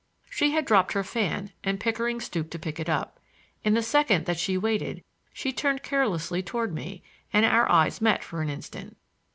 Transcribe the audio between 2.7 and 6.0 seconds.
it up. In the second that she waited she turned